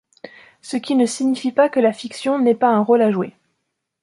Ce 0.63 0.77
qui 0.77 0.95
ne 0.95 1.05
signifie 1.05 1.51
pas 1.51 1.69
que 1.69 1.79
la 1.79 1.93
fiction 1.93 2.39
n'ait 2.39 2.55
pas 2.55 2.69
un 2.71 2.79
rôle 2.83 3.03
à 3.03 3.11
jouer. 3.11 3.35